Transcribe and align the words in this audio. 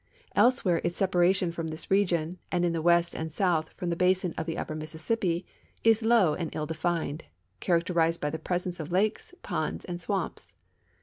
Elsewhere 0.35 0.81
its 0.83 0.99
sei)aration 0.99 1.53
from 1.53 1.67
this 1.67 1.91
region, 1.91 2.39
and 2.51 2.65
in 2.65 2.73
the 2.73 2.81
west 2.81 3.13
and 3.13 3.31
south 3.31 3.69
from 3.77 3.91
the 3.91 3.95
basin 3.95 4.33
of 4.35 4.47
the 4.47 4.57
upper 4.57 4.73
Mississippi, 4.73 5.45
is 5.83 6.01
low 6.01 6.33
and 6.33 6.49
ill 6.55 6.65
defined, 6.65 7.23
character 7.59 7.93
ized 8.01 8.19
by 8.19 8.31
the 8.31 8.39
presence 8.39 8.79
of 8.79 8.91
lakes, 8.91 9.35
ponds, 9.43 9.85
and 9.85 10.01
swamps. 10.01 10.53